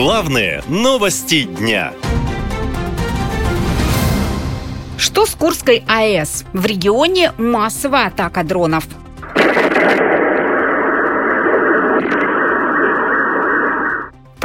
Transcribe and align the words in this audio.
Главные 0.00 0.62
новости 0.68 1.42
дня. 1.42 1.92
Что 4.96 5.26
с 5.26 5.34
Курской 5.34 5.82
АЭС? 5.88 6.44
В 6.52 6.64
регионе 6.66 7.32
массовая 7.36 8.06
атака 8.06 8.44
дронов. 8.44 8.86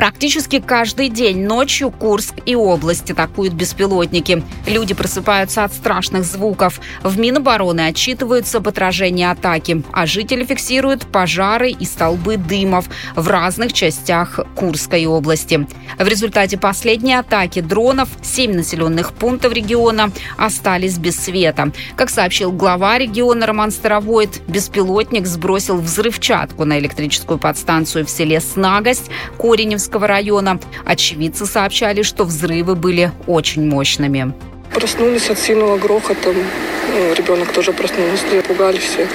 Практически 0.03 0.59
каждый 0.59 1.07
день 1.07 1.45
ночью 1.45 1.89
Курск 1.89 2.33
и 2.45 2.55
область 2.55 3.09
атакуют 3.09 3.53
беспилотники. 3.53 4.43
Люди 4.67 4.93
просыпаются 4.93 5.63
от 5.63 5.71
страшных 5.71 6.25
звуков. 6.25 6.81
В 7.03 7.17
Минобороны 7.17 7.87
отчитываются 7.87 8.57
об 8.57 8.67
атаки, 8.67 9.81
а 9.93 10.05
жители 10.05 10.43
фиксируют 10.43 11.05
пожары 11.05 11.69
и 11.69 11.85
столбы 11.85 12.35
дымов 12.35 12.89
в 13.15 13.29
разных 13.29 13.71
частях 13.71 14.41
Курской 14.57 15.05
области. 15.05 15.65
В 15.97 16.05
результате 16.05 16.57
последней 16.57 17.13
атаки 17.13 17.61
дронов 17.61 18.09
семь 18.21 18.55
населенных 18.55 19.13
пунктов 19.13 19.53
региона 19.53 20.11
остались 20.37 20.97
без 20.97 21.15
света. 21.15 21.71
Как 21.95 22.09
сообщил 22.09 22.51
глава 22.51 22.97
региона 22.97 23.45
Роман 23.45 23.71
Старовойт, 23.71 24.41
беспилотник 24.49 25.27
сбросил 25.27 25.77
взрывчатку 25.77 26.65
на 26.65 26.77
электрическую 26.79 27.39
подстанцию 27.39 28.05
в 28.05 28.09
селе 28.09 28.41
Снагость 28.41 29.09
Кореневского 29.37 29.92
Кировского 29.93 30.07
района. 30.07 30.59
Очевидцы 30.85 31.45
сообщали, 31.45 32.01
что 32.01 32.23
взрывы 32.23 32.75
были 32.75 33.11
очень 33.27 33.67
мощными. 33.67 34.33
Проснулись 34.73 35.29
от 35.29 35.37
сильного 35.37 35.77
грохота. 35.77 36.33
Ну, 36.33 37.13
ребенок 37.13 37.51
тоже 37.53 37.73
проснулся, 37.73 38.25
пугали 38.47 38.77
все. 38.77 39.07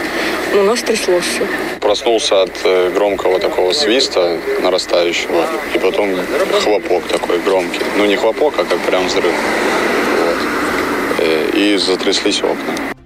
Но 0.54 0.62
нас 0.62 0.80
трясло 0.80 1.18
все. 1.20 1.46
Проснулся 1.80 2.42
от 2.42 2.52
э, 2.64 2.90
громкого 2.94 3.40
такого 3.40 3.72
свиста 3.72 4.38
нарастающего. 4.62 5.46
И 5.74 5.78
потом 5.78 6.14
хлопок 6.62 7.02
такой 7.08 7.38
громкий. 7.40 7.80
Ну 7.96 8.06
не 8.06 8.16
хлопок, 8.16 8.54
а 8.58 8.64
как 8.64 8.78
прям 8.86 9.06
взрыв. 9.06 9.34
Вот. 10.20 10.36
Э, 11.18 11.50
и 11.54 11.76
затряслись 11.76 12.40
окна. 12.42 12.97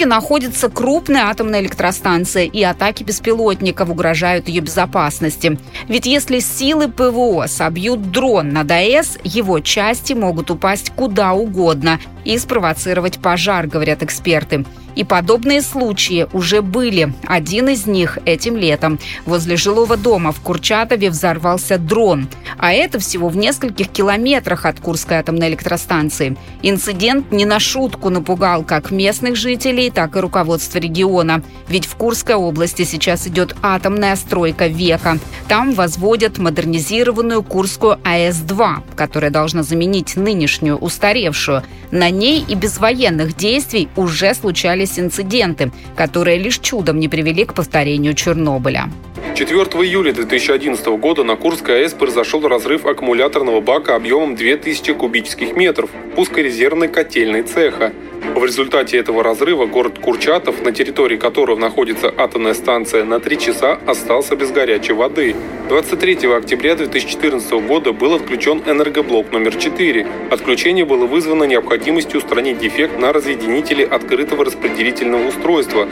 Курске 0.00 0.14
находится 0.14 0.70
крупная 0.70 1.26
атомная 1.26 1.60
электростанция, 1.60 2.44
и 2.44 2.62
атаки 2.62 3.02
беспилотников 3.02 3.90
угрожают 3.90 4.48
ее 4.48 4.62
безопасности. 4.62 5.58
Ведь 5.88 6.06
если 6.06 6.38
силы 6.38 6.88
ПВО 6.88 7.44
собьют 7.48 8.10
дрон 8.10 8.48
над 8.48 8.70
АЭС, 8.70 9.18
его 9.24 9.60
части 9.60 10.14
могут 10.14 10.50
упасть 10.50 10.90
куда 10.96 11.34
угодно 11.34 12.00
и 12.24 12.38
спровоцировать 12.38 13.18
пожар, 13.18 13.66
говорят 13.66 14.02
эксперты. 14.02 14.64
И 15.00 15.04
подобные 15.04 15.62
случаи 15.62 16.26
уже 16.34 16.60
были. 16.60 17.14
Один 17.24 17.70
из 17.70 17.86
них 17.86 18.18
этим 18.26 18.54
летом. 18.54 18.98
Возле 19.24 19.56
жилого 19.56 19.96
дома 19.96 20.30
в 20.30 20.40
Курчатове 20.40 21.08
взорвался 21.08 21.78
дрон. 21.78 22.28
А 22.58 22.74
это 22.74 22.98
всего 22.98 23.30
в 23.30 23.36
нескольких 23.38 23.88
километрах 23.88 24.66
от 24.66 24.78
Курской 24.78 25.16
атомной 25.16 25.48
электростанции. 25.48 26.36
Инцидент 26.60 27.32
не 27.32 27.46
на 27.46 27.58
шутку 27.60 28.10
напугал 28.10 28.62
как 28.62 28.90
местных 28.90 29.36
жителей, 29.36 29.90
так 29.90 30.16
и 30.16 30.20
руководство 30.20 30.76
региона. 30.76 31.42
Ведь 31.66 31.86
в 31.86 31.94
Курской 31.94 32.34
области 32.34 32.82
сейчас 32.82 33.26
идет 33.26 33.56
атомная 33.62 34.16
стройка 34.16 34.66
века. 34.66 35.18
Там 35.48 35.72
возводят 35.72 36.36
модернизированную 36.36 37.42
Курскую 37.42 37.98
АЭС-2, 38.04 38.82
которая 38.96 39.30
должна 39.30 39.62
заменить 39.62 40.16
нынешнюю 40.16 40.76
устаревшую. 40.76 41.62
На 41.90 42.10
ней 42.10 42.44
и 42.46 42.54
без 42.54 42.76
военных 42.76 43.34
действий 43.34 43.88
уже 43.96 44.34
случались 44.34 44.89
случались 44.90 44.98
инциденты, 44.98 45.70
которые 45.96 46.38
лишь 46.38 46.58
чудом 46.58 46.98
не 46.98 47.08
привели 47.08 47.44
к 47.44 47.54
повторению 47.54 48.14
Чернобыля. 48.14 48.90
4 49.34 49.58
июля 49.58 50.12
2011 50.12 50.86
года 50.98 51.24
на 51.24 51.36
Курской 51.36 51.82
АЭС 51.82 51.94
произошел 51.94 52.46
разрыв 52.46 52.84
аккумуляторного 52.84 53.60
бака 53.60 53.96
объемом 53.96 54.34
2000 54.34 54.94
кубических 54.94 55.56
метров 55.56 55.90
пускорезервной 56.16 56.88
котельной 56.88 57.42
цеха. 57.42 57.92
В 58.22 58.44
результате 58.44 58.96
этого 58.96 59.22
разрыва 59.22 59.66
город 59.66 59.98
Курчатов, 59.98 60.62
на 60.64 60.72
территории 60.72 61.16
которого 61.16 61.58
находится 61.58 62.10
атомная 62.16 62.54
станция, 62.54 63.04
на 63.04 63.20
три 63.20 63.38
часа 63.38 63.78
остался 63.86 64.36
без 64.36 64.50
горячей 64.50 64.92
воды. 64.92 65.34
23 65.68 66.32
октября 66.32 66.74
2014 66.74 67.52
года 67.66 67.92
был 67.92 68.14
отключен 68.14 68.62
энергоблок 68.66 69.30
номер 69.32 69.56
4. 69.56 70.06
Отключение 70.30 70.84
было 70.84 71.06
вызвано 71.06 71.44
необходимостью 71.44 72.18
устранить 72.18 72.58
дефект 72.58 72.98
на 72.98 73.12
разъединителе 73.12 73.84
открытого 73.84 74.44
распределительного 74.44 75.28
устройства. 75.28 75.86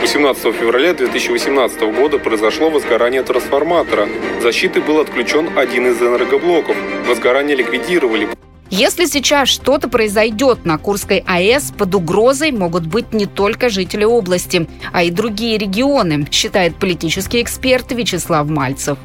18 0.00 0.54
февраля 0.54 0.94
2018 0.94 1.82
года 1.94 2.18
произошло 2.18 2.70
возгорание 2.70 3.22
трансформатора. 3.22 4.08
Защиты 4.40 4.80
был 4.80 5.00
отключен 5.00 5.50
один 5.58 5.86
из 5.88 6.00
энергоблоков. 6.00 6.76
Возгорание 7.06 7.56
ликвидировали. 7.56 8.28
Если 8.70 9.06
сейчас 9.06 9.48
что-то 9.48 9.88
произойдет 9.88 10.64
на 10.64 10.78
Курской 10.78 11.24
АЭС, 11.26 11.72
под 11.76 11.92
угрозой 11.96 12.52
могут 12.52 12.86
быть 12.86 13.12
не 13.12 13.26
только 13.26 13.68
жители 13.68 14.04
области, 14.04 14.68
а 14.92 15.02
и 15.02 15.10
другие 15.10 15.58
регионы, 15.58 16.24
считает 16.30 16.76
политический 16.76 17.42
эксперт 17.42 17.90
Вячеслав 17.90 18.48
Мальцев. 18.48 18.96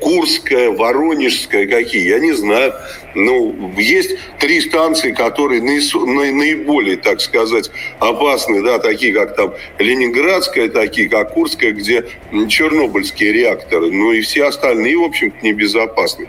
Курская, 0.00 0.70
Воронежская, 0.70 1.66
какие, 1.66 2.06
я 2.08 2.20
не 2.20 2.32
знаю. 2.32 2.74
Ну, 3.14 3.72
есть 3.76 4.10
три 4.38 4.60
станции, 4.60 5.10
которые 5.10 5.62
наиболее, 5.62 6.96
так 6.96 7.20
сказать, 7.20 7.70
опасны, 7.98 8.62
да, 8.62 8.78
такие 8.78 9.12
как 9.12 9.34
там 9.34 9.54
Ленинградская, 9.78 10.68
такие 10.68 11.08
как 11.08 11.32
Курская, 11.32 11.72
где 11.72 12.04
чернобыльские 12.48 13.32
реакторы. 13.32 13.90
Ну 13.90 14.12
и 14.12 14.20
все 14.20 14.44
остальные, 14.44 14.98
в 14.98 15.02
общем-то, 15.02 15.44
небезопасны. 15.44 16.28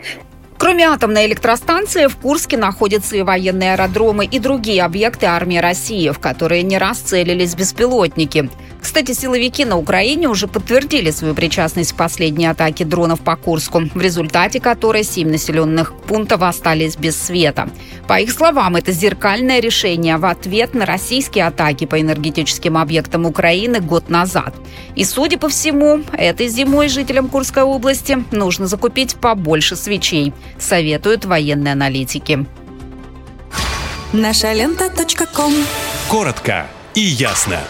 Кроме 0.62 0.84
атомной 0.84 1.26
электростанции, 1.26 2.06
в 2.06 2.16
Курске 2.18 2.56
находятся 2.56 3.16
и 3.16 3.22
военные 3.22 3.72
аэродромы 3.72 4.26
и 4.26 4.38
другие 4.38 4.84
объекты 4.84 5.26
армии 5.26 5.56
России, 5.56 6.10
в 6.10 6.20
которые 6.20 6.62
не 6.62 6.78
раз 6.78 6.98
целились 6.98 7.56
беспилотники. 7.56 8.48
Кстати, 8.82 9.12
силовики 9.12 9.64
на 9.64 9.78
Украине 9.78 10.28
уже 10.28 10.48
подтвердили 10.48 11.12
свою 11.12 11.34
причастность 11.34 11.92
к 11.92 11.96
последней 11.96 12.46
атаке 12.46 12.84
дронов 12.84 13.20
по 13.20 13.36
Курску, 13.36 13.82
в 13.94 14.00
результате 14.00 14.60
которой 14.60 15.04
семь 15.04 15.30
населенных 15.30 15.94
пунктов 15.94 16.42
остались 16.42 16.96
без 16.96 17.16
света. 17.16 17.70
По 18.08 18.20
их 18.20 18.32
словам, 18.32 18.74
это 18.74 18.90
зеркальное 18.90 19.60
решение 19.60 20.16
в 20.16 20.26
ответ 20.26 20.74
на 20.74 20.84
российские 20.84 21.46
атаки 21.46 21.86
по 21.86 22.00
энергетическим 22.00 22.76
объектам 22.76 23.24
Украины 23.24 23.78
год 23.80 24.10
назад. 24.10 24.52
И, 24.96 25.04
судя 25.04 25.38
по 25.38 25.48
всему, 25.48 26.02
этой 26.12 26.48
зимой 26.48 26.88
жителям 26.88 27.28
Курской 27.28 27.62
области 27.62 28.24
нужно 28.32 28.66
закупить 28.66 29.14
побольше 29.14 29.76
свечей, 29.76 30.34
советуют 30.58 31.24
военные 31.24 31.72
аналитики. 31.72 32.46
Наша 34.12 34.52
лента. 34.52 34.90
Коротко 36.08 36.66
и 36.94 37.00
ясно. 37.00 37.60